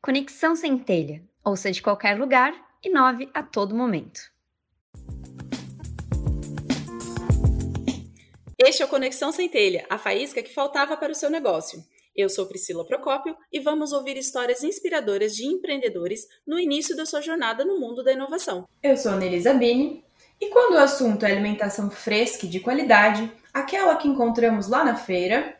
[0.00, 1.22] Conexão Centelha.
[1.44, 4.20] Ouça de qualquer lugar, inove a todo momento.
[8.58, 11.84] Este é o Conexão Centelha, a faísca que faltava para o seu negócio.
[12.16, 17.20] Eu sou Priscila Procópio e vamos ouvir histórias inspiradoras de empreendedores no início da sua
[17.20, 18.66] jornada no mundo da inovação.
[18.82, 20.02] Eu sou Nelisa Bini
[20.40, 24.96] e quando o assunto é alimentação fresca e de qualidade, aquela que encontramos lá na
[24.96, 25.57] feira,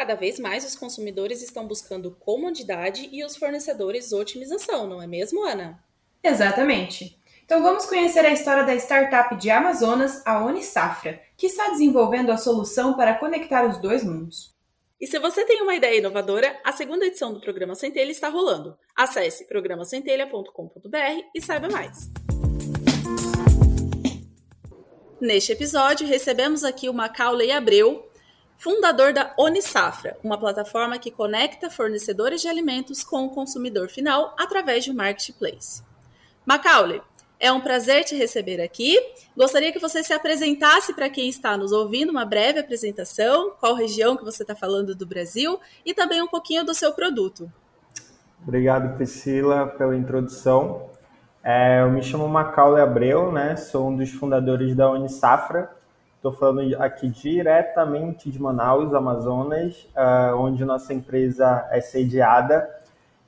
[0.00, 5.44] Cada vez mais os consumidores estão buscando comodidade e os fornecedores otimização, não é mesmo,
[5.44, 5.78] Ana?
[6.24, 7.20] Exatamente.
[7.44, 12.38] Então vamos conhecer a história da startup de Amazonas, a Unisafra, que está desenvolvendo a
[12.38, 14.56] solução para conectar os dois mundos.
[14.98, 18.78] E se você tem uma ideia inovadora, a segunda edição do Programa Centelha está rolando.
[18.96, 22.08] Acesse programacentelha.com.br e saiba mais.
[25.20, 28.09] Neste episódio, recebemos aqui o Macaulay Abreu,
[28.60, 34.84] fundador da Onisafra, uma plataforma que conecta fornecedores de alimentos com o consumidor final através
[34.84, 35.82] de um marketplace.
[36.44, 37.00] Macaulay,
[37.40, 38.98] é um prazer te receber aqui.
[39.34, 44.14] Gostaria que você se apresentasse para quem está nos ouvindo, uma breve apresentação, qual região
[44.14, 47.50] que você está falando do Brasil e também um pouquinho do seu produto.
[48.42, 50.90] Obrigado, Priscila, pela introdução.
[51.42, 53.56] É, eu me chamo Macaulay Abreu, né?
[53.56, 55.70] sou um dos fundadores da Unisafra,
[56.20, 62.68] Estou falando aqui diretamente de Manaus, Amazonas, uh, onde nossa empresa é sediada.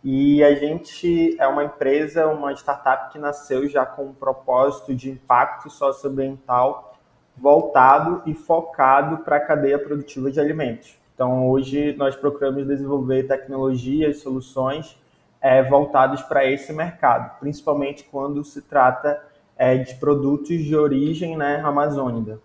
[0.05, 5.09] E a gente é uma empresa, uma startup que nasceu já com um propósito de
[5.09, 6.95] impacto socioambiental
[7.35, 10.95] voltado e focado para a cadeia produtiva de alimentos.
[11.15, 15.01] Então, hoje nós procuramos desenvolver tecnologias, soluções
[15.41, 19.19] é, voltadas para esse mercado, principalmente quando se trata
[19.57, 22.39] é, de produtos de origem né, amazônica.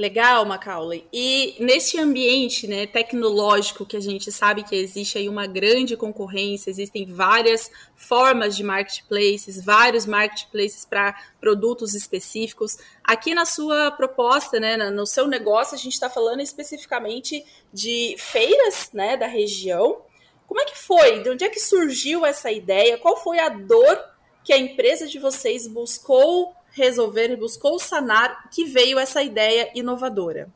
[0.00, 1.06] Legal, Macaulay.
[1.12, 6.70] E nesse ambiente né, tecnológico que a gente sabe que existe aí uma grande concorrência,
[6.70, 12.78] existem várias formas de marketplaces, vários marketplaces para produtos específicos.
[13.04, 18.88] Aqui na sua proposta, né, no seu negócio, a gente está falando especificamente de feiras
[18.94, 20.00] né, da região.
[20.46, 21.22] Como é que foi?
[21.22, 22.96] De onde é que surgiu essa ideia?
[22.96, 24.02] Qual foi a dor
[24.42, 30.48] que a empresa de vocês buscou resolver e buscou sanar que veio essa ideia inovadora?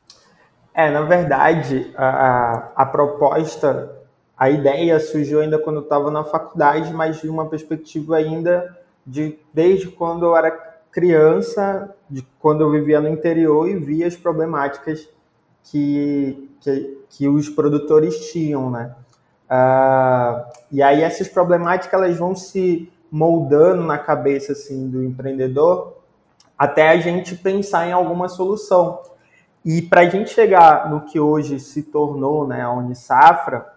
[0.72, 3.96] É, na verdade, a, a proposta,
[4.36, 8.76] a ideia surgiu ainda quando eu estava na faculdade, mas de uma perspectiva ainda
[9.06, 10.50] de desde quando eu era
[10.90, 15.08] criança, de quando eu vivia no interior e via as problemáticas
[15.64, 18.94] que, que, que os produtores tinham, né?
[19.44, 26.03] Uh, e aí essas problemáticas elas vão se moldando na cabeça assim do empreendedor
[26.58, 29.00] até a gente pensar em alguma solução.
[29.64, 33.72] E para a gente chegar no que hoje se tornou né, a Unisafra,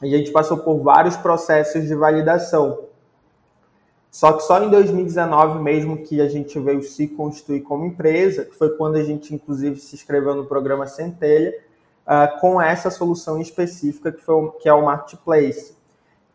[0.00, 2.84] a gente passou por vários processos de validação.
[4.10, 8.54] Só que só em 2019 mesmo que a gente veio se constituir como empresa, que
[8.54, 11.52] foi quando a gente inclusive se inscreveu no programa Centelha,
[12.06, 15.74] uh, com essa solução específica que, foi, que é o Marketplace.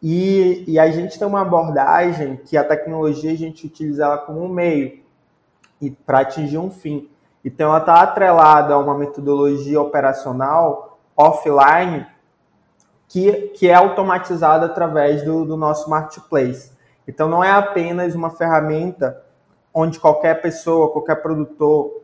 [0.03, 4.43] E, e a gente tem uma abordagem que a tecnologia a gente utiliza ela como
[4.43, 4.99] um meio
[5.81, 7.09] e para atingir um fim.
[7.43, 12.05] Então, ela está atrelada a uma metodologia operacional offline
[13.07, 16.71] que, que é automatizada através do, do nosso marketplace.
[17.07, 19.21] Então, não é apenas uma ferramenta
[19.73, 22.03] onde qualquer pessoa, qualquer produtor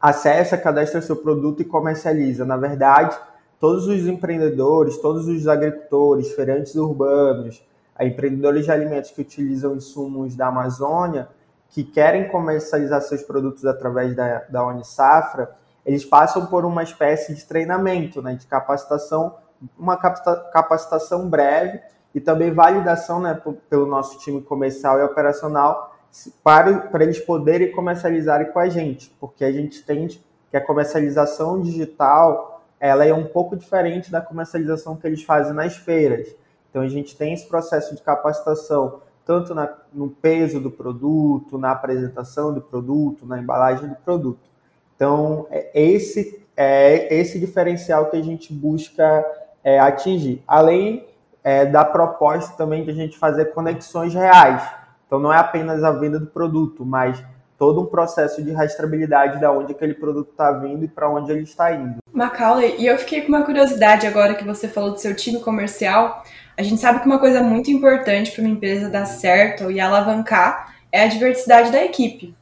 [0.00, 2.44] acessa, cadastra seu produto e comercializa.
[2.44, 3.18] Na verdade,
[3.58, 7.66] todos os empreendedores, todos os agricultores, feirantes urbanos,
[8.00, 11.28] empreendedores de alimentos que utilizam insumos da Amazônia,
[11.70, 15.54] que querem comercializar seus produtos através da, da Unisafra,
[15.84, 19.36] eles passam por uma espécie de treinamento, né, de capacitação,
[19.78, 21.80] uma capacitação breve
[22.14, 25.94] e também validação né, pelo nosso time comercial e operacional
[26.42, 31.60] para, para eles poderem comercializar com a gente, porque a gente entende que a comercialização
[31.60, 36.34] digital ela é um pouco diferente da comercialização que eles fazem nas feiras.
[36.70, 41.72] Então a gente tem esse processo de capacitação tanto na, no peso do produto, na
[41.72, 44.48] apresentação do produto, na embalagem do produto.
[44.94, 49.24] Então, é esse é esse diferencial que a gente busca
[49.62, 50.42] é, atingir.
[50.46, 51.04] Além
[51.44, 54.62] é, da proposta também de a gente fazer conexões reais.
[55.06, 57.22] Então, não é apenas a venda do produto, mas
[57.58, 61.42] todo um processo de rastreabilidade de onde aquele produto está vindo e para onde ele
[61.42, 61.98] está indo.
[62.12, 66.22] Macaulay, e eu fiquei com uma curiosidade agora que você falou do seu time comercial.
[66.56, 70.74] A gente sabe que uma coisa muito importante para uma empresa dar certo e alavancar
[70.90, 72.34] é a diversidade da equipe.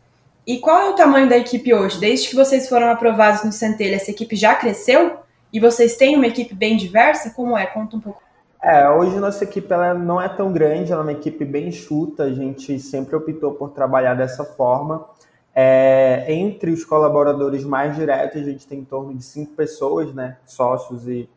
[0.47, 1.99] E qual é o tamanho da equipe hoje?
[1.99, 5.19] Desde que vocês foram aprovados no Centelha, essa equipe já cresceu?
[5.53, 7.31] E vocês têm uma equipe bem diversa?
[7.31, 7.67] Como é?
[7.67, 8.23] Conta um pouco.
[8.63, 12.25] É, hoje nossa equipe ela não é tão grande, ela é uma equipe bem enxuta,
[12.25, 15.07] a gente sempre optou por trabalhar dessa forma.
[15.55, 20.39] É, entre os colaboradores mais diretos, a gente tem em torno de cinco pessoas, né,
[20.47, 21.29] sócios e,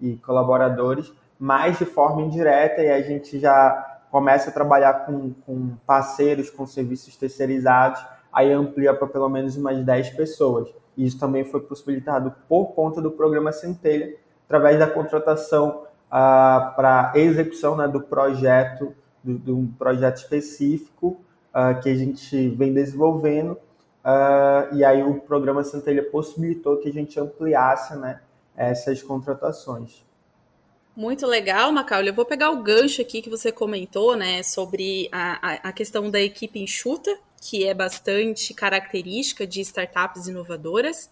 [0.00, 5.76] e colaboradores, mais de forma indireta, e a gente já começa a trabalhar com, com
[5.86, 10.68] parceiros, com serviços terceirizados, aí amplia para pelo menos umas 10 pessoas.
[10.96, 14.16] Isso também foi possibilitado por conta do programa Centelha,
[14.46, 21.20] através da contratação uh, para execução né, do projeto, de um projeto específico
[21.52, 23.52] uh, que a gente vem desenvolvendo.
[23.52, 28.20] Uh, e aí o programa Centelha possibilitou que a gente ampliasse né,
[28.56, 30.05] essas contratações.
[30.96, 32.08] Muito legal, Macaulay.
[32.08, 36.10] Eu vou pegar o gancho aqui que você comentou, né, sobre a, a, a, questão
[36.10, 41.10] da equipe enxuta, que é bastante característica de startups inovadoras,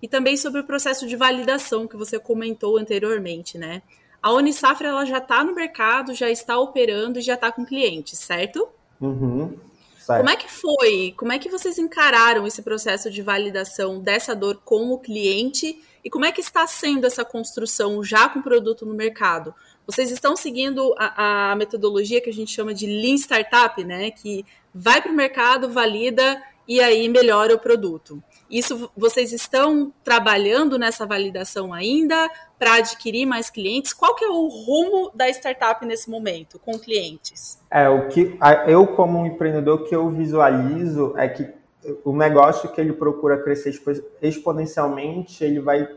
[0.00, 3.82] e também sobre o processo de validação que você comentou anteriormente, né?
[4.22, 8.18] A Unisafra ela já está no mercado, já está operando e já está com clientes,
[8.18, 8.68] certo?
[9.00, 9.54] Uhum,
[9.98, 10.20] certo?
[10.20, 11.14] Como é que foi?
[11.16, 15.78] Como é que vocês encararam esse processo de validação dessa dor com o cliente?
[16.06, 19.52] E como é que está sendo essa construção já com o produto no mercado?
[19.84, 24.12] Vocês estão seguindo a, a metodologia que a gente chama de Lean Startup, né?
[24.12, 28.22] Que vai para o mercado, valida e aí melhora o produto.
[28.48, 33.92] Isso vocês estão trabalhando nessa validação ainda para adquirir mais clientes?
[33.92, 37.58] Qual que é o rumo da startup nesse momento com clientes?
[37.68, 38.38] É o que
[38.68, 41.55] eu como empreendedor que eu visualizo é que
[42.04, 43.74] o negócio que ele procura crescer
[44.20, 45.88] exponencialmente, ele vai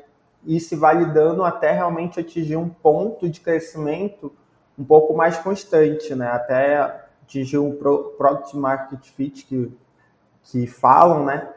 [0.45, 4.31] ir se validando até realmente atingir um ponto de crescimento
[4.77, 6.27] um pouco mais constante, né?
[6.27, 6.77] Até
[7.23, 9.71] atingir um product market fit que,
[10.43, 11.49] que falam, né?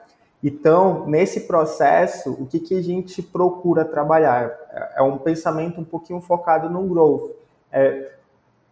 [0.43, 4.51] Então, nesse processo, o que, que a gente procura trabalhar?
[4.71, 7.31] É, é um pensamento um pouquinho focado no growth.
[7.71, 8.13] É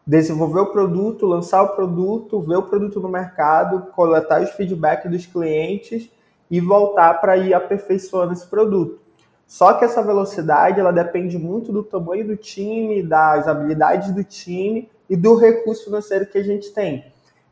[0.06, 5.26] desenvolver o produto, lançar o produto, ver o produto no mercado, coletar os feedbacks dos
[5.26, 6.10] clientes
[6.50, 8.98] e voltar para ir aperfeiçoando esse produto.
[9.46, 14.88] Só que essa velocidade ela depende muito do tamanho do time, das habilidades do time
[15.08, 17.04] e do recurso financeiro que a gente tem.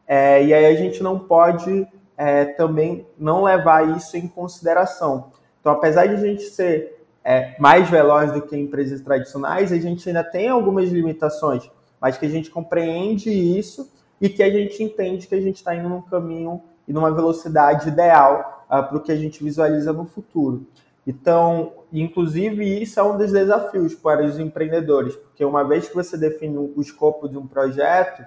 [0.07, 1.87] É, e aí a gente não pode
[2.17, 5.33] é, também não levar isso em consideração.
[5.61, 10.09] Então, apesar de a gente ser é, mais veloz do que empresas tradicionais, a gente
[10.09, 13.91] ainda tem algumas limitações, mas que a gente compreende isso
[14.21, 17.89] e que a gente entende que a gente está indo num caminho e numa velocidade
[17.89, 20.67] ideal uh, para o que a gente visualiza no futuro.
[21.07, 26.19] Então, inclusive, isso é um dos desafios para os empreendedores, porque uma vez que você
[26.19, 28.23] define o escopo de um projeto,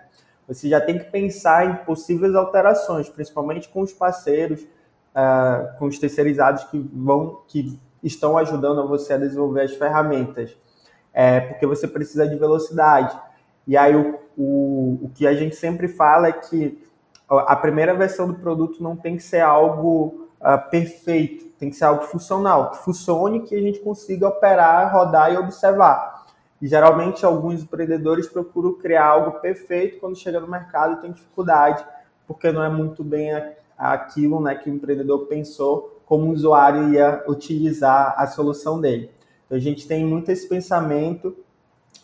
[0.48, 6.00] você já tem que pensar em possíveis alterações, principalmente com os parceiros, uh, com os
[6.00, 10.58] terceirizados que vão, que estão ajudando você a desenvolver as ferramentas,
[11.14, 13.18] é, porque você precisa de velocidade.
[13.68, 16.82] E aí o, o, o que a gente sempre fala é que
[17.30, 21.86] a primeira versão do produto não tem que ser algo uh, perfeito, tem que ser
[21.86, 26.26] algo funcional, que funcione, que a gente consiga operar, rodar e observar.
[26.62, 31.86] E geralmente alguns empreendedores procuram criar algo perfeito quando chega no mercado tem dificuldade,
[32.28, 33.32] porque não é muito bem
[33.78, 39.10] aquilo né, que o empreendedor pensou como o usuário ia utilizar a solução dele.
[39.46, 41.36] Então a gente tem muito esse pensamento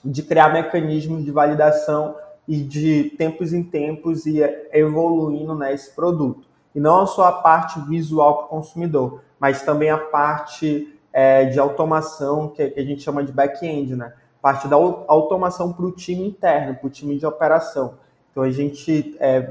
[0.03, 2.15] de criar mecanismos de validação
[2.47, 6.47] e de tempos em tempos e evoluindo né, esse produto.
[6.73, 11.59] E não só a parte visual para o consumidor, mas também a parte é, de
[11.59, 14.13] automação que a gente chama de back-end, né?
[14.41, 17.95] parte da automação para o time interno, para o time de operação.
[18.31, 19.41] Então a gente é,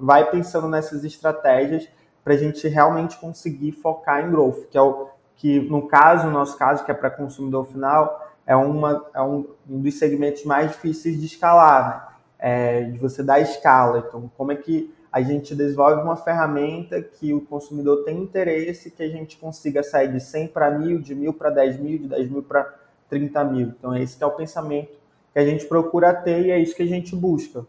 [0.00, 1.88] vai pensando nessas estratégias
[2.24, 6.32] para a gente realmente conseguir focar em growth, que é o que no caso, no
[6.32, 10.70] nosso caso, que é para consumidor final, é, uma, é um, um, dos segmentos mais
[10.70, 12.16] difíceis de escalar, né?
[12.38, 14.04] É, de você dar escala.
[14.06, 19.02] Então, como é que a gente desenvolve uma ferramenta que o consumidor tem interesse, que
[19.02, 22.30] a gente consiga sair de 100 para 1000, de 1000 para 10 mil, de 10
[22.30, 22.74] mil para
[23.08, 23.68] 30 mil.
[23.68, 24.90] Então, é esse é o pensamento
[25.32, 27.66] que a gente procura ter e é isso que a gente busca.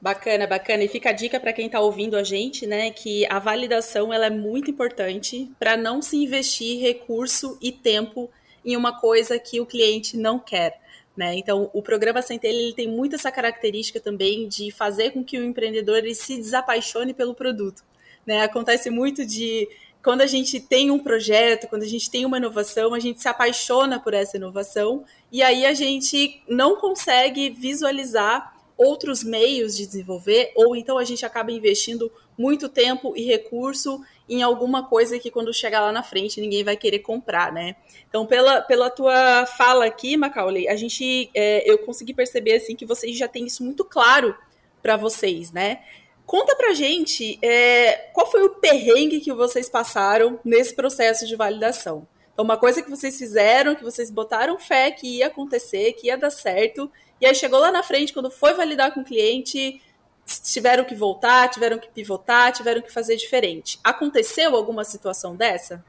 [0.00, 0.84] Bacana, bacana.
[0.84, 4.26] E fica a dica para quem está ouvindo a gente, né, que a validação ela
[4.26, 8.30] é muito importante para não se investir recurso e tempo
[8.72, 10.80] em uma coisa que o cliente não quer.
[11.16, 11.36] Né?
[11.36, 15.44] Então, o programa Centelha ele tem muito essa característica também de fazer com que o
[15.44, 17.82] empreendedor se desapaixone pelo produto.
[18.24, 18.42] Né?
[18.42, 19.68] Acontece muito de
[20.02, 23.28] quando a gente tem um projeto, quando a gente tem uma inovação, a gente se
[23.28, 30.52] apaixona por essa inovação e aí a gente não consegue visualizar outros meios de desenvolver,
[30.54, 35.52] ou então a gente acaba investindo muito tempo e recurso em alguma coisa que quando
[35.52, 37.76] chegar lá na frente ninguém vai querer comprar, né?
[38.08, 42.86] Então, pela, pela tua fala aqui, Macaulay, a gente, é, eu consegui perceber assim que
[42.86, 44.36] vocês já têm isso muito claro
[44.82, 45.80] para vocês, né?
[46.26, 52.06] Conta pra gente é, qual foi o perrengue que vocês passaram nesse processo de validação.
[52.32, 56.16] Então, uma coisa que vocês fizeram, que vocês botaram fé que ia acontecer, que ia
[56.16, 59.80] dar certo, e aí chegou lá na frente, quando foi validar com o cliente,
[60.28, 63.80] tiveram que voltar, tiveram que pivotar, tiveram que fazer diferente.
[63.82, 65.82] Aconteceu alguma situação dessa?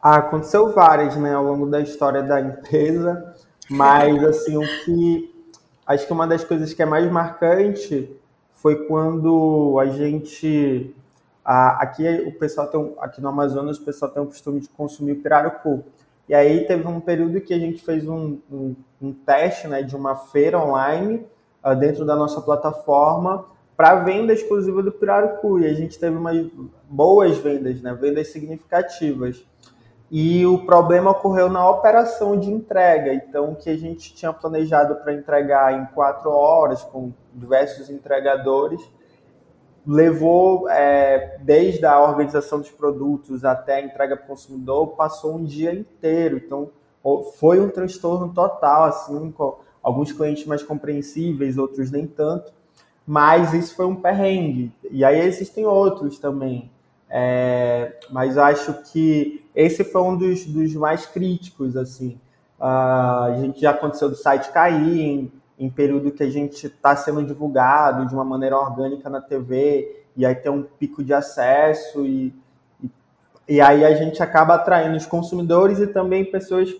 [0.00, 3.34] Ah, aconteceu várias, né, ao longo da história da empresa,
[3.68, 5.34] mas assim, o que
[5.86, 8.08] acho que uma das coisas que é mais marcante
[8.54, 10.94] foi quando a gente
[11.44, 15.84] aqui o pessoal tem aqui no Amazonas o pessoal tem o costume de consumir pirarucu.
[16.28, 19.96] E aí teve um período que a gente fez um, um, um teste né, de
[19.96, 21.26] uma feira online
[21.64, 23.44] uh, dentro da nossa plataforma
[23.80, 25.58] para venda exclusiva do Pirarucu.
[25.60, 26.46] E a gente teve umas
[26.86, 29.42] boas vendas, né, vendas significativas.
[30.10, 33.14] E o problema ocorreu na operação de entrega.
[33.14, 38.82] Então, o que a gente tinha planejado para entregar em quatro horas, com diversos entregadores,
[39.86, 45.42] levou é, desde a organização dos produtos até a entrega para o consumidor, passou um
[45.42, 46.36] dia inteiro.
[46.36, 46.68] Então,
[47.38, 49.32] foi um transtorno total, assim,
[49.82, 52.59] alguns clientes mais compreensíveis, outros nem tanto,
[53.06, 54.72] mas isso foi um perrengue.
[54.90, 56.70] E aí existem outros também.
[57.08, 62.20] É, mas acho que esse foi um dos, dos mais críticos, assim.
[62.58, 66.94] Uh, a gente já aconteceu do site cair em, em período que a gente está
[66.94, 72.06] sendo divulgado de uma maneira orgânica na TV, e aí tem um pico de acesso,
[72.06, 72.34] e,
[72.82, 72.90] e,
[73.48, 76.76] e aí a gente acaba atraindo os consumidores e também pessoas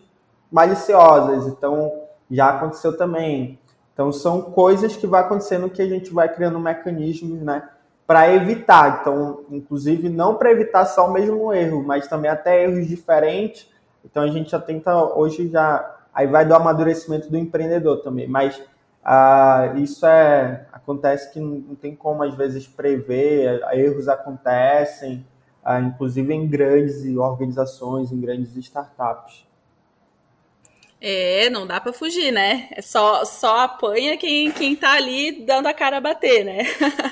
[0.52, 1.46] maliciosas.
[1.46, 1.90] Então,
[2.30, 3.58] já aconteceu também.
[4.00, 7.68] Então, são coisas que vai acontecendo que a gente vai criando mecanismos, né?
[8.06, 9.00] Para evitar.
[9.02, 13.70] Então, inclusive, não para evitar só o mesmo erro, mas também até erros diferentes.
[14.02, 15.98] Então, a gente já tenta, hoje já.
[16.14, 18.26] Aí vai do amadurecimento do empreendedor também.
[18.26, 18.58] Mas
[19.04, 25.26] ah, isso é acontece que não tem como às vezes prever, erros acontecem,
[25.62, 29.49] ah, inclusive em grandes organizações, em grandes startups.
[31.02, 32.68] É, não dá para fugir, né?
[32.72, 36.58] É só, só apanha quem, quem tá ali dando a cara a bater, né?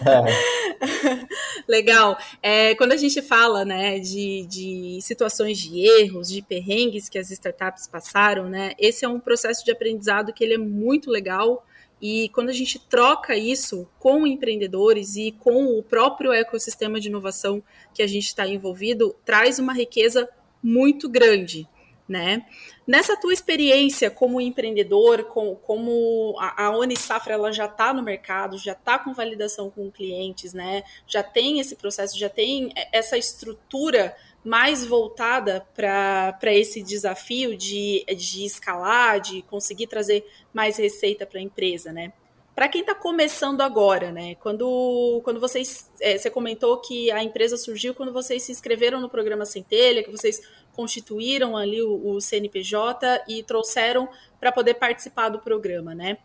[0.07, 1.27] É.
[1.67, 2.19] Legal.
[2.43, 7.31] É, quando a gente fala, né, de, de situações de erros, de perrengues que as
[7.31, 8.73] startups passaram, né?
[8.79, 11.65] Esse é um processo de aprendizado que ele é muito legal,
[12.01, 17.63] e quando a gente troca isso com empreendedores e com o próprio ecossistema de inovação
[17.93, 20.29] que a gente está envolvido, traz uma riqueza
[20.63, 21.69] muito grande,
[22.09, 22.47] né?
[22.87, 28.57] Nessa tua experiência como empreendedor, com, como a, a Unisafra ela já está no mercado,
[28.57, 30.83] já está com validação com clientes, né?
[31.07, 38.45] Já tem esse processo, já tem essa estrutura mais voltada para esse desafio de, de
[38.47, 40.25] escalar, de conseguir trazer
[40.55, 42.13] mais receita para a empresa, né?
[42.55, 44.35] Para quem está começando agora, né?
[44.37, 45.89] Quando, quando vocês.
[46.01, 50.11] É, você comentou que a empresa surgiu quando vocês se inscreveram no programa Centelha, que
[50.11, 50.41] vocês
[50.79, 54.09] constituíram ali o, o CNPJ e trouxeram
[54.39, 56.19] para poder participar do programa, né?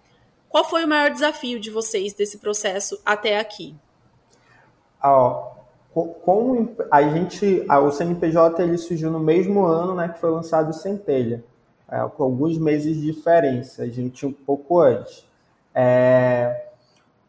[0.47, 3.75] Qual foi o maior desafio de vocês desse processo até aqui?
[5.01, 5.49] Ah,
[5.91, 10.73] com a gente, o CNPJ ele surgiu no mesmo ano, né, que foi lançado o
[10.73, 11.43] Centelha,
[11.89, 15.27] é, com alguns meses de diferença, a gente um pouco antes.
[15.73, 16.67] É,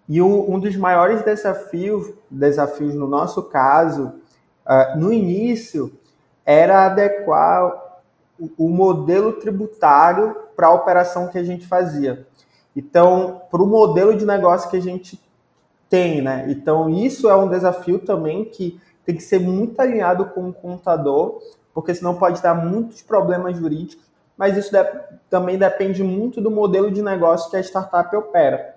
[0.06, 4.12] e um, um, dos maiores desafios, desafios no nosso caso,
[4.66, 5.90] uh, no início,
[6.44, 7.84] era adequar
[8.58, 12.26] o, modelo tributário para a operação que a gente fazia.
[12.76, 15.20] Então, para o modelo de negócio que a gente
[15.88, 16.46] tem, né?
[16.48, 21.40] Então, isso é um desafio também que tem que ser muito alinhado com o contador,
[21.72, 24.04] porque senão pode dar muitos problemas jurídicos,
[24.36, 24.72] mas isso
[25.30, 28.76] também depende muito do modelo de negócio que a startup opera.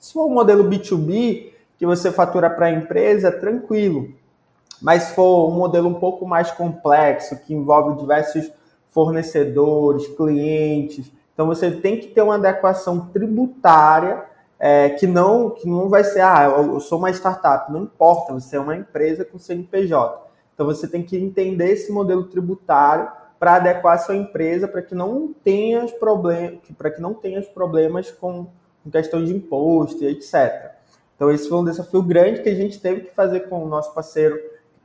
[0.00, 4.12] Se for um modelo B2B, que você fatura para a empresa, tranquilo.
[4.80, 8.50] Mas for um modelo um pouco mais complexo, que envolve diversos
[8.90, 14.24] fornecedores, clientes, então você tem que ter uma adequação tributária
[14.58, 18.56] é, que não que não vai ser, ah, eu sou uma startup, não importa, você
[18.56, 20.26] é uma empresa com CNPJ.
[20.52, 23.08] Então você tem que entender esse modelo tributário
[23.38, 27.38] para adequar a sua empresa para que não tenha os problemas, para que não tenha
[27.38, 28.48] os problemas com,
[28.82, 30.72] com questão de imposto e etc.
[31.14, 33.94] Então esse foi um desafio grande que a gente teve que fazer com o nosso
[33.94, 34.36] parceiro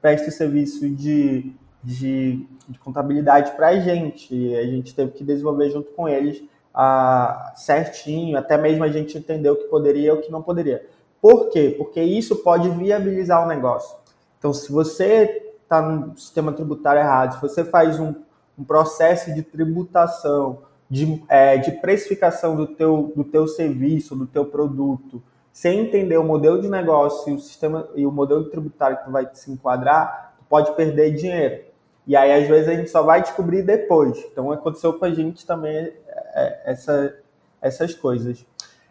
[0.03, 4.53] presta o serviço de, de, de contabilidade para a gente.
[4.53, 6.43] A gente teve que desenvolver junto com eles
[6.74, 10.86] ah, certinho, até mesmo a gente entender o que poderia e o que não poderia.
[11.22, 11.74] Por quê?
[11.77, 13.95] Porque isso pode viabilizar o negócio.
[14.38, 18.13] Então, se você está no sistema tributário errado, se você faz um,
[18.60, 24.45] um processo de tributação, de, é, de precificação do teu, do teu serviço, do teu
[24.45, 29.05] produto, sem entender o modelo de negócio e o sistema e o modelo tributário que
[29.05, 31.63] tu vai se enquadrar, tu pode perder dinheiro.
[32.07, 34.17] E aí, às vezes, a gente só vai descobrir depois.
[34.31, 35.93] Então, aconteceu com a gente também é,
[36.33, 37.15] é, essa,
[37.62, 38.43] essas coisas.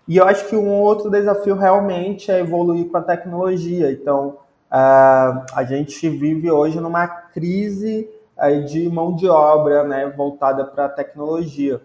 [0.07, 3.90] E eu acho que um outro desafio realmente é evoluir com a tecnologia.
[3.90, 4.38] Então,
[4.71, 10.87] uh, a gente vive hoje numa crise uh, de mão de obra né, voltada para
[10.87, 11.81] a tecnologia.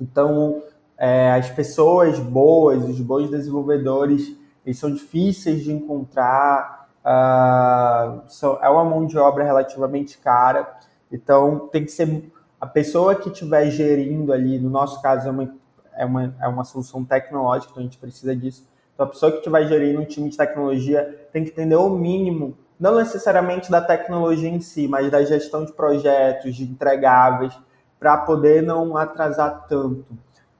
[0.00, 0.62] Então,
[0.98, 4.36] é, as pessoas boas, os bons desenvolvedores,
[4.66, 10.76] eles são difíceis de encontrar, uh, são, é uma mão de obra relativamente cara,
[11.10, 15.54] então tem que ser a pessoa que estiver gerindo ali, no nosso caso é uma,
[15.96, 18.68] é uma, é uma solução tecnológica, então a gente precisa disso.
[18.92, 22.58] Então a pessoa que estiver gerindo um time de tecnologia tem que entender o mínimo,
[22.78, 27.56] não necessariamente da tecnologia em si, mas da gestão de projetos, de entregáveis,
[27.98, 30.04] para poder não atrasar tanto.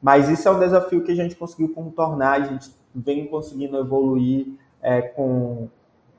[0.01, 4.47] Mas isso é um desafio que a gente conseguiu contornar, a gente vem conseguindo evoluir
[4.81, 5.69] é, com,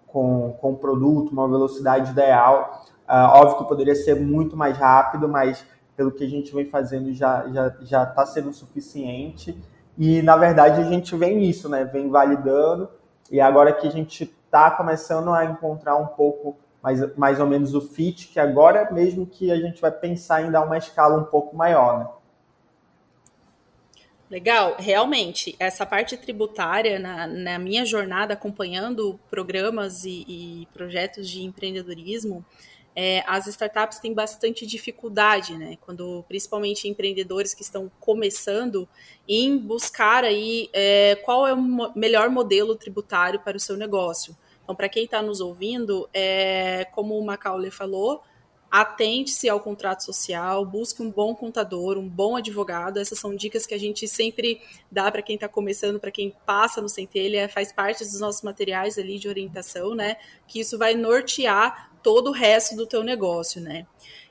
[0.08, 2.86] com, com o produto, uma velocidade ideal.
[3.08, 7.12] Uh, óbvio que poderia ser muito mais rápido, mas pelo que a gente vem fazendo
[7.12, 9.58] já já já está sendo suficiente.
[9.98, 11.84] E na verdade a gente vem nisso, né?
[11.86, 12.90] Vem validando
[13.32, 17.76] e agora que a gente está começando a encontrar um pouco mais, mais ou menos
[17.76, 21.26] o fit, que agora mesmo que a gente vai pensar em dar uma escala um
[21.26, 22.08] pouco maior, né?
[24.30, 31.42] Legal, realmente, essa parte tributária, na, na minha jornada acompanhando programas e, e projetos de
[31.42, 32.46] empreendedorismo,
[32.96, 35.78] é, as startups têm bastante dificuldade, né?
[35.82, 38.88] Quando, principalmente empreendedores que estão começando,
[39.28, 44.38] em buscar aí é, qual é o melhor modelo tributário para o seu negócio.
[44.64, 48.22] Então, para quem está nos ouvindo, é, como o Macaulay falou,
[48.72, 53.00] atente-se ao contrato social, busque um bom contador, um bom advogado.
[53.00, 54.62] Essas são dicas que a gente sempre
[54.92, 58.98] dá para quem está começando, para quem passa no Centelha, faz parte dos nossos materiais
[58.98, 60.18] ali de orientação, né?
[60.48, 63.86] Que isso vai nortear todo o resto do teu negócio, né?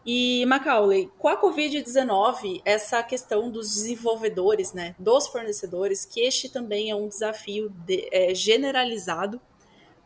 [0.07, 6.91] E Macaulay, com a Covid-19, essa questão dos desenvolvedores, né, dos fornecedores, que este também
[6.91, 9.39] é um desafio de, é, generalizado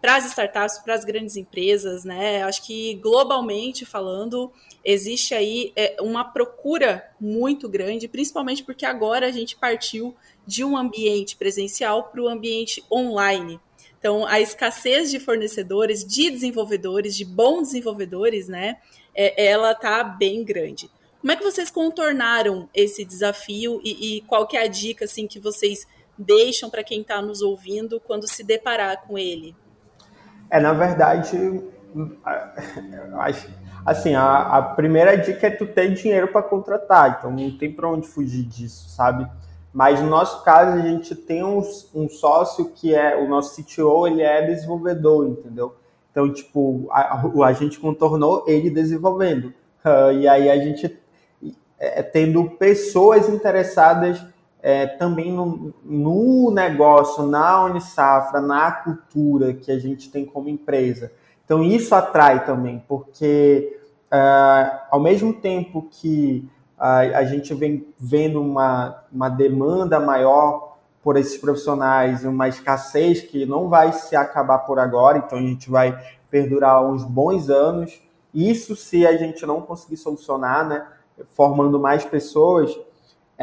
[0.02, 2.42] para as startups, para as grandes empresas, né?
[2.42, 4.52] Acho que globalmente falando,
[4.84, 10.12] existe aí é, uma procura muito grande, principalmente porque agora a gente partiu
[10.44, 13.60] de um ambiente presencial para o ambiente online.
[13.96, 18.78] Então, a escassez de fornecedores, de desenvolvedores, de bons desenvolvedores, né?
[19.14, 20.90] É, ela está bem grande.
[21.20, 25.28] Como é que vocês contornaram esse desafio e, e qual que é a dica assim
[25.28, 25.86] que vocês
[26.18, 29.54] deixam para quem está nos ouvindo quando se deparar com ele?
[30.52, 31.62] É, na verdade,
[33.86, 37.88] assim, a, a primeira dica é tu ter dinheiro para contratar, então não tem para
[37.88, 39.26] onde fugir disso, sabe?
[39.72, 41.62] Mas no nosso caso, a gente tem um,
[41.94, 45.74] um sócio que é, o nosso CTO, ele é desenvolvedor, entendeu?
[46.10, 49.54] Então, tipo, a, a gente contornou ele desenvolvendo.
[49.82, 50.94] Uh, e aí a gente
[51.78, 54.22] é, tendo pessoas interessadas
[54.62, 61.12] é, também no, no, negócio, na Unisafra, na cultura que a gente tem como empresa.
[61.44, 66.48] Então isso atrai também, porque uh, ao mesmo tempo que
[66.79, 73.20] uh, a gente vem vendo uma, uma demanda maior por esses profissionais e uma escassez
[73.20, 78.01] que não vai se acabar por agora, então a gente vai perdurar uns bons anos.
[78.33, 80.87] Isso se a gente não conseguir solucionar, né,
[81.33, 82.72] formando mais pessoas,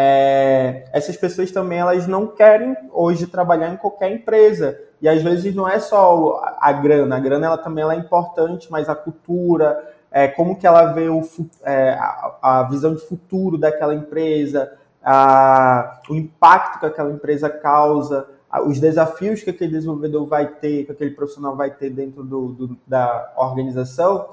[0.02, 4.80] é, essas pessoas também elas não querem hoje trabalhar em qualquer empresa.
[5.02, 8.72] E às vezes não é só a grana, a grana ela também ela é importante,
[8.72, 11.22] mas a cultura, é, como que ela vê o,
[11.66, 14.72] é, a, a, visão de futuro daquela empresa,
[15.04, 18.26] a, o impacto que aquela empresa causa,
[18.66, 22.80] os desafios que aquele desenvolvedor vai ter, que aquele profissional vai ter dentro do, do,
[22.88, 24.30] da organização.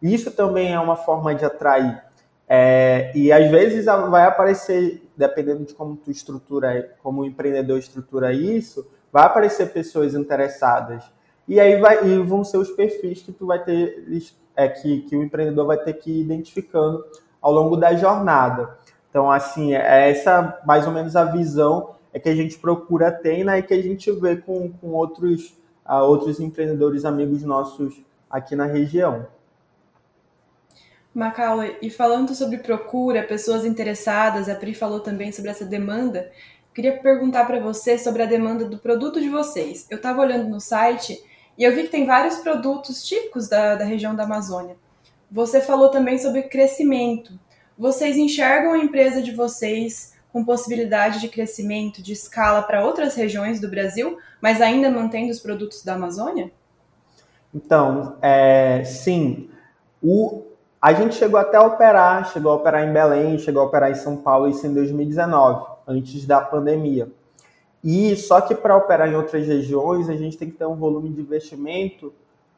[0.00, 2.06] Isso também é uma forma de atrair.
[2.48, 8.32] É, e às vezes vai aparecer, dependendo de como tu estrutura, como o empreendedor estrutura
[8.32, 11.02] isso, vai aparecer pessoas interessadas.
[11.48, 14.06] E aí vai, e vão ser os perfis que tu vai ter,
[14.54, 17.04] é, que, que o empreendedor vai ter que ir identificando
[17.42, 18.78] ao longo da jornada.
[19.10, 23.44] Então, assim, é essa mais ou menos a visão é que a gente procura ter
[23.44, 25.56] né, e que a gente vê com, com outros,
[25.88, 28.00] uh, outros empreendedores amigos nossos
[28.30, 29.26] aqui na região.
[31.18, 36.30] Macaulay, e falando sobre procura, pessoas interessadas, a Pri falou também sobre essa demanda.
[36.72, 39.84] Queria perguntar para você sobre a demanda do produto de vocês.
[39.90, 41.20] Eu estava olhando no site
[41.58, 44.76] E eu vi que tem vários produtos típicos da, da região da Amazônia.
[45.28, 47.32] Você falou também sobre crescimento.
[47.76, 53.60] Vocês enxergam a empresa de vocês com possibilidade de crescimento de escala para outras regiões
[53.60, 56.52] do Brasil, mas ainda mantendo os produtos da Amazônia?
[57.52, 59.50] Então, é, sim.
[60.00, 60.44] O,
[60.80, 63.96] a gente chegou até a operar, chegou a operar em Belém, chegou a operar em
[63.96, 67.08] São Paulo, isso em 2019, antes da pandemia.
[67.82, 71.10] E só que para operar em outras regiões, a gente tem que ter um volume
[71.10, 72.12] de investimento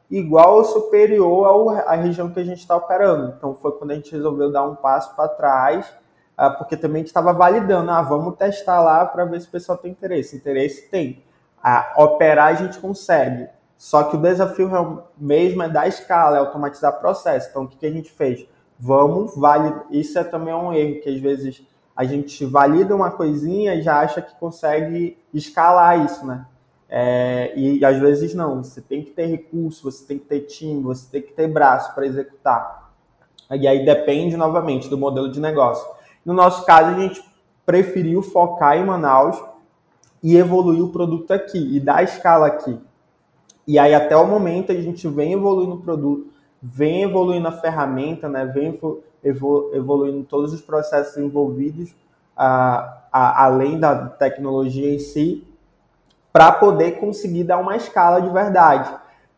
[0.09, 3.33] igual ou superior ao, à região que a gente está operando.
[3.37, 5.91] Então foi quando a gente resolveu dar um passo para trás,
[6.37, 9.51] ah, porque também a gente estava validando, ah, vamos testar lá para ver se o
[9.51, 10.35] pessoal tem interesse.
[10.35, 11.23] Interesse tem.
[11.63, 13.47] A operar a gente consegue.
[13.81, 14.69] Só que o desafio
[15.17, 17.49] mesmo é dar escala, é automatizar processo.
[17.49, 18.45] Então o que, que a gente fez?
[18.77, 19.87] Vamos validar.
[19.89, 21.63] Isso é também um erro que às vezes
[21.95, 26.45] a gente valida uma coisinha e já acha que consegue escalar isso, né?
[26.87, 30.83] É, e às vezes não, você tem que ter recurso, você tem que ter time,
[30.83, 32.93] você tem que ter braço para executar.
[33.49, 35.91] E aí depende novamente do modelo de negócio.
[36.23, 37.23] No nosso caso, a gente
[37.65, 39.43] preferiu focar em Manaus
[40.21, 42.79] e evoluir o produto aqui e dar escala aqui.
[43.67, 46.27] E aí até o momento a gente vem evoluindo o produto,
[46.61, 48.45] vem evoluindo a ferramenta, né?
[48.45, 48.79] Vem
[49.23, 51.93] evoluindo todos os processos envolvidos,
[52.35, 55.47] a, a, além da tecnologia em si,
[56.33, 58.91] para poder conseguir dar uma escala de verdade.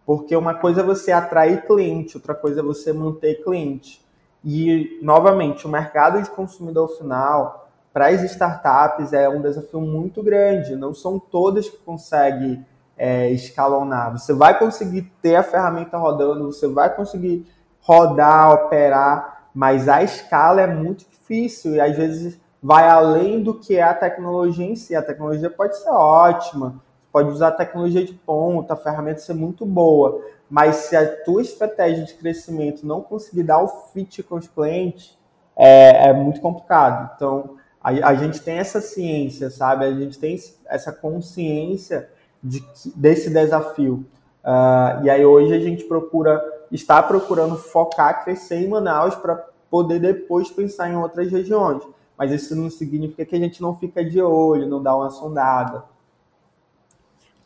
[0.05, 4.03] Porque uma coisa é você atrair cliente, outra coisa é você manter cliente.
[4.43, 10.75] E, novamente, o mercado de consumidor final, para as startups, é um desafio muito grande.
[10.75, 12.65] Não são todas que conseguem
[12.97, 14.11] é, escalonar.
[14.11, 17.45] Você vai conseguir ter a ferramenta rodando, você vai conseguir
[17.81, 23.75] rodar, operar, mas a escala é muito difícil e às vezes vai além do que
[23.75, 24.95] é a tecnologia em si.
[24.95, 30.21] A tecnologia pode ser ótima, pode usar tecnologia de ponta, a ferramenta ser muito boa,
[30.49, 35.17] mas se a tua estratégia de crescimento não conseguir dar o fit com os clientes,
[35.55, 37.11] é, é muito complicado.
[37.15, 39.85] Então, a, a, gente tem essa ciência, sabe?
[39.85, 42.09] A gente tem essa consciência
[42.43, 42.63] de,
[42.95, 44.05] desse desafio.
[44.43, 49.35] Uh, e aí hoje a gente procura, está procurando focar, crescer em Manaus para
[49.69, 51.81] poder depois pensar em outras regiões
[52.17, 55.83] mas isso não significa que a gente não fica de olho, não dá uma sondada.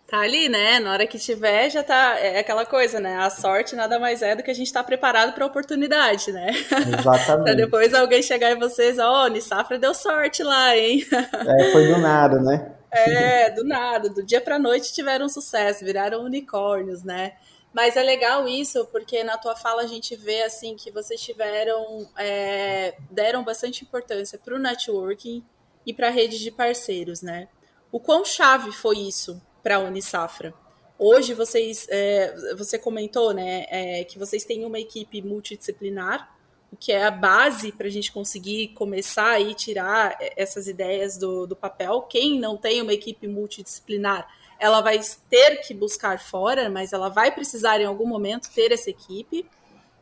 [0.05, 0.79] Tá ali, né?
[0.79, 2.17] Na hora que tiver, já tá.
[2.17, 3.17] É aquela coisa, né?
[3.17, 6.31] A sorte nada mais é do que a gente estar tá preparado para a oportunidade,
[6.31, 6.47] né?
[6.99, 7.43] Exatamente.
[7.43, 11.03] pra depois alguém chegar em vocês, ó, oh, Nisafra deu sorte lá, hein?
[11.11, 12.71] É, foi do nada, né?
[12.97, 14.09] É, do nada.
[14.09, 17.33] Do dia pra noite tiveram sucesso, viraram unicórnios, né?
[17.73, 22.09] Mas é legal isso, porque na tua fala a gente vê assim que vocês tiveram,
[22.17, 25.43] é, deram bastante importância para o networking
[25.85, 27.47] e para a rede de parceiros, né?
[27.91, 30.53] O quão chave foi isso para a Unisafra?
[30.99, 36.35] Hoje vocês, é, você comentou, né, é, que vocês têm uma equipe multidisciplinar,
[36.71, 41.47] o que é a base para a gente conseguir começar e tirar essas ideias do,
[41.47, 42.01] do papel.
[42.01, 44.27] Quem não tem uma equipe multidisciplinar
[44.59, 44.99] ela vai
[45.29, 49.45] ter que buscar fora, mas ela vai precisar em algum momento ter essa equipe.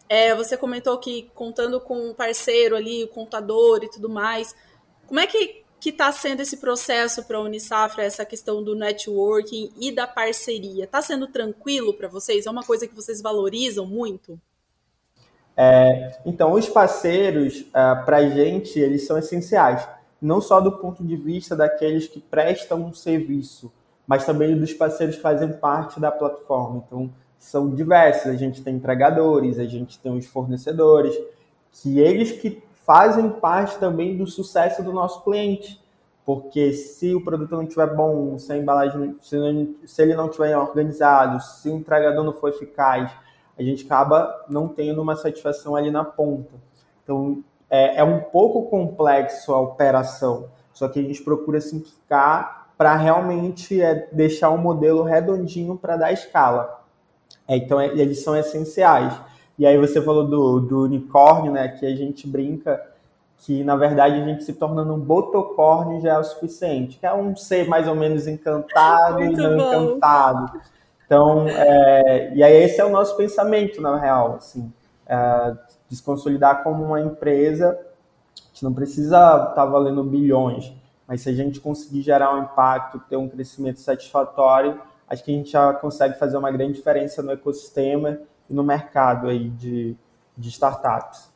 [0.08, 4.56] É, você comentou que contando com um parceiro ali, o contador e tudo mais.
[5.08, 9.92] Como é que está sendo esse processo para a Unisafra, essa questão do networking e
[9.92, 10.86] da parceria?
[10.86, 12.46] Está sendo tranquilo para vocês?
[12.46, 14.40] É uma coisa que vocês valorizam muito?
[15.58, 19.88] É, então, os parceiros, é, para a gente, eles são essenciais.
[20.22, 23.72] Não só do ponto de vista daqueles que prestam um serviço,
[24.08, 26.84] mas também dos parceiros que fazem parte da plataforma.
[26.86, 28.28] Então, são diversos.
[28.28, 31.16] A gente tem entregadores, a gente tem os fornecedores,
[31.72, 35.84] que eles que fazem parte também do sucesso do nosso cliente.
[36.26, 40.26] Porque se o produto não estiver bom, se a embalagem, se, não, se ele não
[40.26, 43.12] estiver organizado, se o entregador não for eficaz,
[43.58, 46.52] a gente acaba não tendo uma satisfação ali na ponta.
[47.04, 52.96] Então, é, é um pouco complexo a operação, só que a gente procura simplificar para
[52.96, 56.84] realmente é, deixar o um modelo redondinho para dar escala.
[57.48, 59.14] É, então, é, eles são essenciais.
[59.58, 62.82] E aí você falou do, do unicórnio, né, que a gente brinca
[63.38, 67.14] que, na verdade, a gente se tornando um botocórnio já é o suficiente, que é
[67.14, 69.84] um ser mais ou menos encantado Muito e não bom.
[69.84, 70.62] encantado.
[71.06, 74.72] Então, é, e aí esse é o nosso pensamento, na real, assim,
[75.06, 75.54] é,
[75.90, 77.80] desconsolidar como uma empresa,
[78.56, 80.74] gente não precisa estar tá valendo bilhões,
[81.06, 85.34] mas se a gente conseguir gerar um impacto, ter um crescimento satisfatório, acho que a
[85.36, 88.18] gente já consegue fazer uma grande diferença no ecossistema
[88.50, 89.98] e no mercado aí de,
[90.38, 91.30] de startups.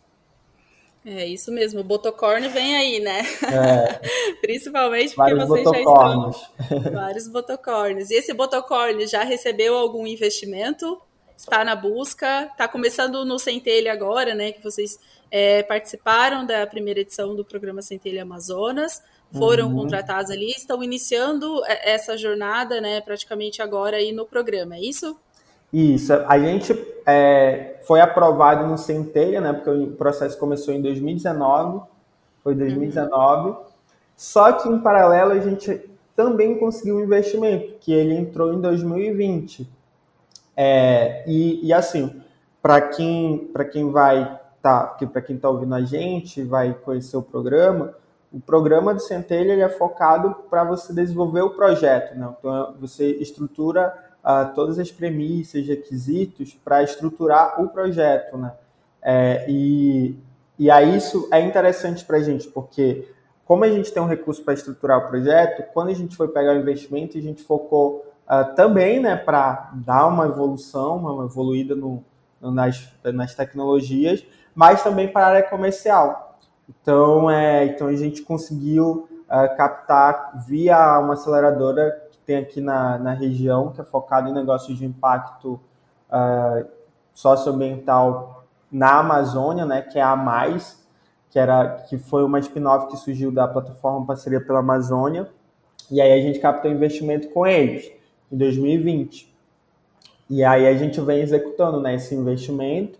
[1.12, 3.22] É isso mesmo, o Botocórnio vem aí, né?
[3.43, 4.38] É.
[4.41, 6.38] Principalmente porque Vários vocês botocórnios.
[6.38, 6.91] já estão.
[6.93, 8.12] Vários botocórnios.
[8.12, 11.02] E esse botocórnio já recebeu algum investimento?
[11.36, 12.43] Está na busca?
[12.52, 14.52] Está começando no Centelha agora, né?
[14.52, 15.00] Que vocês
[15.32, 19.02] é, participaram da primeira edição do programa Centelha Amazonas,
[19.34, 19.78] foram uhum.
[19.78, 23.02] contratados ali, estão iniciando é, essa jornada, né?
[23.02, 25.17] Praticamente agora aí no programa, é isso?
[25.71, 26.73] Isso, a gente
[27.05, 29.53] é, foi aprovado no Centelha, né?
[29.53, 31.82] Porque o processo começou em 2019,
[32.43, 33.49] foi 2019.
[33.49, 33.55] Uhum.
[34.15, 39.69] Só que em paralelo a gente também conseguiu um investimento, que ele entrou em 2020.
[40.58, 42.21] É, e, e assim,
[42.62, 47.93] para quem, quem vai tá, para quem está ouvindo a gente, vai conhecer o programa,
[48.32, 52.32] o programa do Centelha é focado para você desenvolver o projeto, né?
[52.38, 53.91] Então você estrutura
[54.23, 58.53] uh, todas as premissas, requisitos para estruturar o projeto, né?
[59.01, 60.17] É, e,
[60.58, 63.08] e aí isso é interessante para a gente, porque
[63.45, 66.53] como a gente tem um recurso para estruturar o projeto, quando a gente foi pegar
[66.53, 72.03] o investimento, a gente focou uh, também, né, para dar uma evolução, uma evoluída no,
[72.39, 76.38] nas, nas tecnologias, mas também para a área comercial.
[76.69, 83.13] Então, é, então a gente conseguiu uh, captar via uma aceleradora tem aqui na, na
[83.13, 85.60] região, que é focado em negócios de impacto
[86.12, 86.63] uh,
[87.12, 90.88] socioambiental na Amazônia, né, que é a Mais,
[91.32, 95.28] que, era, que foi uma spin-off que surgiu da plataforma Parceria pela Amazônia,
[95.89, 97.92] e aí a gente captou investimento com eles
[98.32, 99.36] em 2020.
[100.30, 103.00] E aí a gente vem executando né, esse investimento,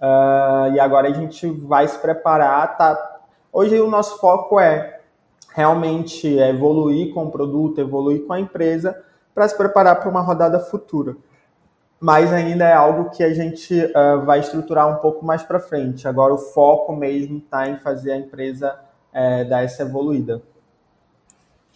[0.00, 2.78] uh, e agora a gente vai se preparar.
[2.78, 3.20] Tá?
[3.52, 4.99] Hoje o nosso foco é
[5.48, 9.00] realmente evoluir com o produto, evoluir com a empresa
[9.34, 11.16] para se preparar para uma rodada futura.
[11.98, 16.08] Mas ainda é algo que a gente uh, vai estruturar um pouco mais para frente.
[16.08, 18.78] Agora o foco mesmo está em fazer a empresa
[19.12, 20.42] uh, dar essa evoluída.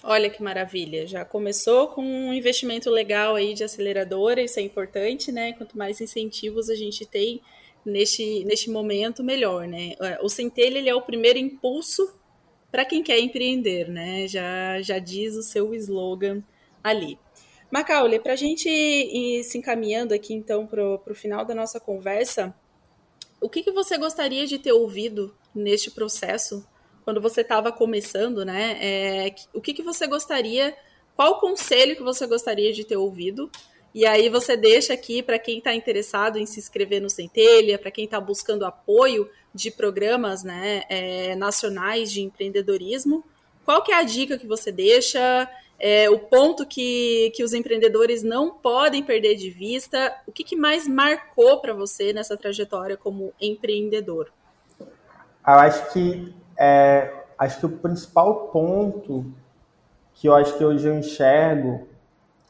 [0.02, 5.32] Olha que maravilha, já começou com um investimento legal aí de aceleradora, isso é importante,
[5.32, 5.54] né?
[5.54, 7.40] Quanto mais incentivos a gente tem
[7.86, 9.94] neste, neste momento, melhor, né?
[10.22, 12.14] O Centelha ele é o primeiro impulso
[12.74, 14.26] para quem quer empreender, né?
[14.26, 16.42] Já, já diz o seu slogan
[16.82, 17.16] ali.
[17.70, 22.52] Macaulay, para a gente ir se encaminhando aqui então para o final da nossa conversa,
[23.40, 26.66] o que, que você gostaria de ter ouvido neste processo
[27.04, 28.76] quando você estava começando, né?
[28.80, 30.76] É, o que, que você gostaria,
[31.14, 33.48] qual conselho que você gostaria de ter ouvido?
[33.94, 37.92] E aí você deixa aqui para quem está interessado em se inscrever no Centelha, para
[37.92, 43.24] quem está buscando apoio de programas né, é, nacionais de empreendedorismo.
[43.64, 45.48] Qual que é a dica que você deixa?
[45.78, 50.14] É, o ponto que, que os empreendedores não podem perder de vista?
[50.26, 54.30] O que, que mais marcou para você nessa trajetória como empreendedor?
[54.80, 59.32] Eu acho que é, acho que o principal ponto
[60.14, 61.88] que eu acho que hoje eu enxergo,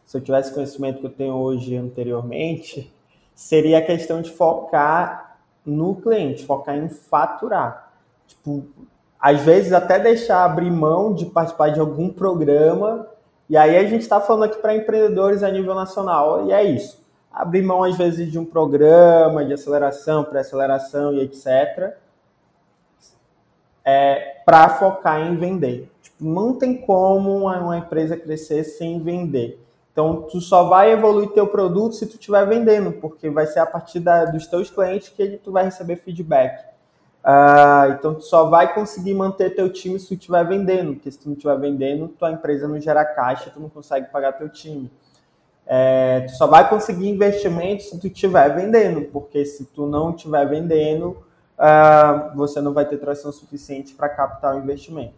[0.04, 2.92] se eu tivesse conhecimento que eu tenho hoje anteriormente,
[3.34, 5.33] seria a questão de focar
[5.64, 7.92] no cliente, focar em faturar.
[8.26, 8.64] Tipo,
[9.18, 13.06] às vezes até deixar abrir mão de participar de algum programa.
[13.48, 17.02] E aí a gente está falando aqui para empreendedores a nível nacional, e é isso.
[17.32, 21.96] Abrir mão, às vezes, de um programa de aceleração, pré-aceleração e etc.
[23.84, 25.90] É, para focar em vender.
[26.00, 29.63] Tipo, não tem como uma empresa crescer sem vender.
[29.94, 33.66] Então, tu só vai evoluir teu produto se tu estiver vendendo, porque vai ser a
[33.66, 36.64] partir da, dos teus clientes que ele, tu vai receber feedback.
[37.24, 41.20] Uh, então, tu só vai conseguir manter teu time se tu estiver vendendo, porque se
[41.20, 44.90] tu não estiver vendendo, tua empresa não gera caixa, tu não consegue pagar teu time.
[45.64, 50.44] É, tu só vai conseguir investimento se tu estiver vendendo, porque se tu não estiver
[50.48, 51.10] vendendo,
[51.56, 55.14] uh, você não vai ter tração suficiente para captar o investimento.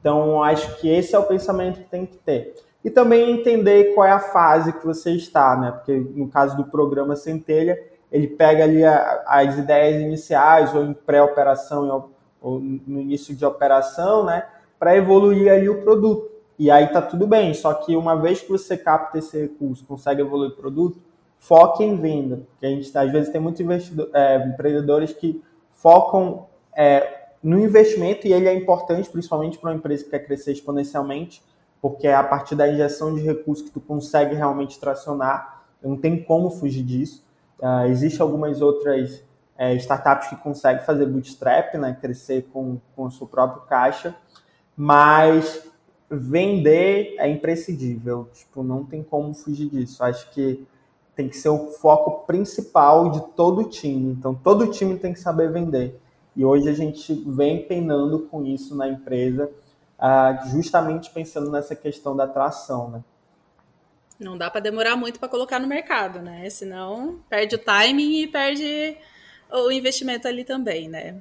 [0.00, 4.06] Então, acho que esse é o pensamento que tem que ter e também entender qual
[4.06, 5.72] é a fase que você está, né?
[5.72, 7.78] Porque no caso do programa Centelha,
[8.10, 12.10] ele pega ali a, as ideias iniciais ou em pré-operação
[12.40, 14.46] ou no início de operação, né?
[14.78, 16.30] Para evoluir ali o produto.
[16.58, 20.20] E aí tá tudo bem, só que uma vez que você capta esse recurso, consegue
[20.20, 21.00] evoluir o produto,
[21.38, 22.42] foque em venda.
[22.50, 23.60] Porque a gente às vezes tem muitos
[24.12, 30.04] é, empreendedores que focam é, no investimento e ele é importante, principalmente para uma empresa
[30.04, 31.42] que quer crescer exponencialmente,
[31.80, 35.64] porque é a partir da injeção de recursos que tu consegue realmente tracionar.
[35.82, 37.24] Não tem como fugir disso.
[37.60, 39.22] Uh, Existem algumas outras
[39.56, 44.14] é, startups que conseguem fazer bootstrap, né, crescer com, com o seu próprio caixa,
[44.76, 45.68] mas
[46.10, 48.28] vender é imprescindível.
[48.32, 50.02] Tipo, não tem como fugir disso.
[50.02, 50.66] Acho que
[51.14, 54.12] tem que ser o foco principal de todo o time.
[54.12, 56.00] Então, todo time tem que saber vender.
[56.36, 59.50] E hoje a gente vem penando com isso na empresa,
[59.98, 63.04] uh, justamente pensando nessa questão da atração, né?
[64.18, 66.48] Não dá para demorar muito para colocar no mercado, né?
[66.50, 68.96] Senão perde o timing e perde
[69.50, 71.16] o investimento ali também, né?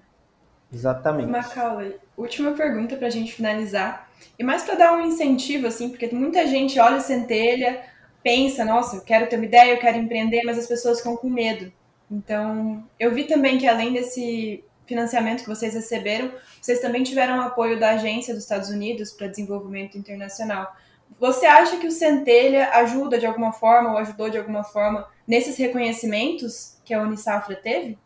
[0.73, 1.29] Exatamente.
[1.29, 4.09] Macaulay, última pergunta para a gente finalizar.
[4.37, 7.83] E mais para dar um incentivo, assim, porque muita gente olha centelha,
[8.23, 11.29] pensa, nossa, eu quero ter uma ideia, eu quero empreender, mas as pessoas ficam com
[11.29, 11.71] medo.
[12.09, 17.79] Então, eu vi também que além desse financiamento que vocês receberam, vocês também tiveram apoio
[17.79, 20.73] da Agência dos Estados Unidos para Desenvolvimento Internacional.
[21.19, 25.57] Você acha que o Centelha ajuda de alguma forma ou ajudou de alguma forma nesses
[25.57, 27.97] reconhecimentos que a Unisafra teve?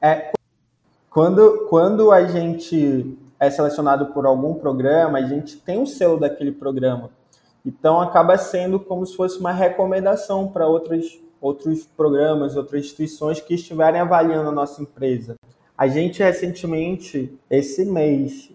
[0.00, 0.32] É,
[1.10, 6.52] quando, quando a gente é selecionado por algum programa, a gente tem o selo daquele
[6.52, 7.10] programa.
[7.64, 13.54] Então acaba sendo como se fosse uma recomendação para outros, outros programas, outras instituições que
[13.54, 15.34] estiverem avaliando a nossa empresa.
[15.76, 18.50] A gente recentemente, esse mês,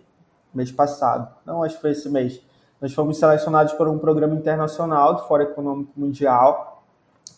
[0.53, 2.41] mês passado, não acho que foi esse mês,
[2.79, 6.81] nós fomos selecionados por um programa internacional do Fórum Econômico Mundial,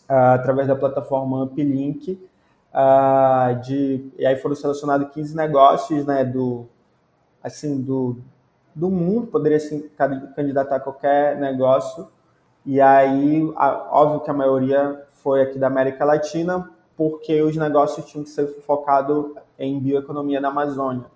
[0.08, 2.12] uh, através da plataforma Uplink,
[2.72, 6.66] uh, de, e aí foram selecionados 15 negócios né, do,
[7.42, 8.18] assim, do,
[8.72, 9.90] do mundo, poderia se
[10.36, 12.06] candidatar a qualquer negócio,
[12.64, 13.42] e aí,
[13.90, 18.46] óbvio que a maioria foi aqui da América Latina, porque os negócios tinham que ser
[18.66, 21.06] focados em bioeconomia na Amazônia.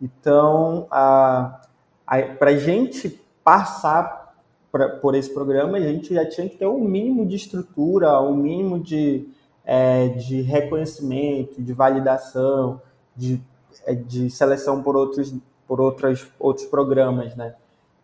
[0.00, 4.34] Então, para a gente passar
[4.70, 8.36] pra, por esse programa, a gente já tinha que ter um mínimo de estrutura, um
[8.36, 9.28] mínimo de,
[9.64, 12.80] é, de reconhecimento, de validação,
[13.16, 13.40] de,
[13.84, 15.34] é, de seleção por outros,
[15.66, 17.54] por outras, outros programas, né?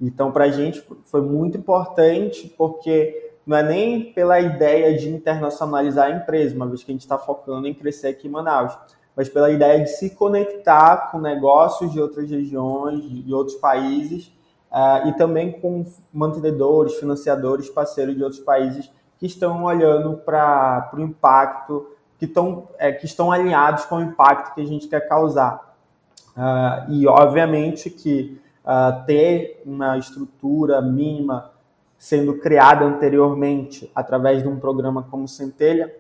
[0.01, 6.07] Então, para a gente foi muito importante, porque não é nem pela ideia de internacionalizar
[6.07, 8.77] a empresa, uma vez que a gente está focando em crescer aqui em Manaus,
[9.17, 14.33] mas pela ideia de se conectar com negócios de outras regiões, de outros países,
[14.71, 21.01] uh, e também com mantenedores, financiadores, parceiros de outros países que estão olhando para o
[21.01, 21.87] impacto,
[22.19, 25.77] que, tão, é, que estão alinhados com o impacto que a gente quer causar.
[26.37, 31.52] Uh, e, obviamente, que uh, ter uma estrutura mínima
[32.03, 35.95] sendo criada anteriormente através de um programa como Centelha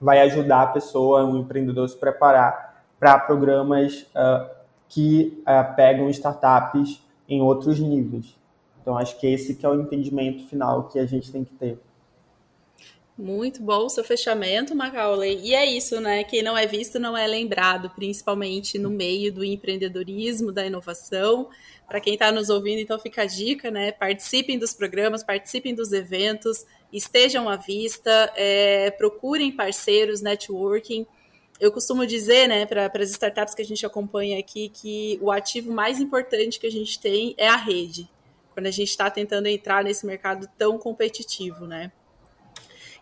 [0.00, 4.50] vai ajudar a pessoa, um empreendedor, a se preparar para programas uh,
[4.88, 8.36] que uh, pegam startups em outros níveis.
[8.82, 11.78] Então, acho que esse que é o entendimento final que a gente tem que ter.
[13.18, 15.40] Muito bom o seu fechamento, Macaulay.
[15.42, 16.22] E é isso, né?
[16.22, 21.50] Quem não é visto não é lembrado, principalmente no meio do empreendedorismo, da inovação.
[21.88, 23.90] Para quem está nos ouvindo, então fica a dica, né?
[23.90, 31.04] Participem dos programas, participem dos eventos, estejam à vista, é, procurem parceiros, networking
[31.60, 35.72] eu costumo dizer, né, para as startups que a gente acompanha aqui, que o ativo
[35.72, 38.08] mais importante que a gente tem é a rede,
[38.54, 41.90] quando a gente está tentando entrar nesse mercado tão competitivo, né?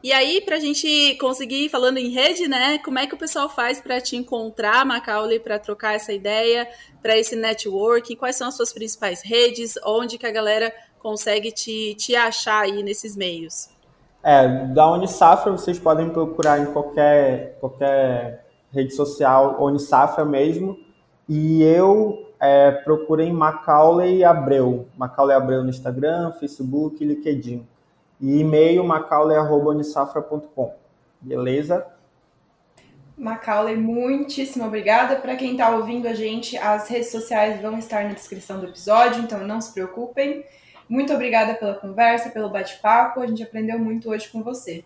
[0.02, 3.48] E aí, para a gente conseguir, falando em rede, né, como é que o pessoal
[3.48, 6.68] faz para te encontrar, Macaulay, para trocar essa ideia,
[7.02, 8.14] para esse networking?
[8.14, 9.74] Quais são as suas principais redes?
[9.84, 13.68] Onde que a galera consegue te, te achar aí nesses meios?
[14.22, 20.78] É, da Unisafra vocês podem procurar em qualquer, qualquer rede social Unisafra mesmo.
[21.28, 24.88] E eu é, procurei Macaulay Abreu.
[24.96, 27.66] Macaulay Abreu no Instagram, Facebook LinkedIn.
[28.20, 30.74] E e-mail macaulay.unisafra.com.
[31.20, 31.86] Beleza?
[33.16, 35.16] Macaulay, muitíssimo obrigada.
[35.16, 39.22] Para quem está ouvindo a gente, as redes sociais vão estar na descrição do episódio,
[39.22, 40.44] então não se preocupem.
[40.88, 43.20] Muito obrigada pela conversa, pelo bate-papo.
[43.20, 44.84] A gente aprendeu muito hoje com você.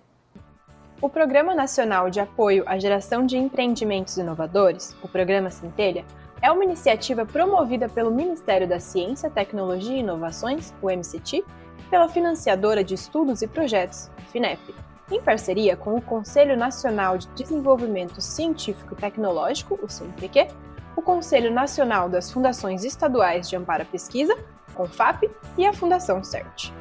[1.02, 6.04] O Programa Nacional de Apoio à Geração de Empreendimentos Inovadores, o Programa Centelha,
[6.40, 11.44] é uma iniciativa promovida pelo Ministério da Ciência, Tecnologia e Inovações, o MCT,
[11.90, 14.74] pela financiadora de estudos e projetos, FINEP,
[15.10, 20.48] em parceria com o Conselho Nacional de Desenvolvimento Científico e Tecnológico, o CNPq,
[20.96, 24.36] o Conselho Nacional das Fundações Estaduais de Amparo à Pesquisa,
[24.74, 26.72] CONFAP, e a Fundação CERT.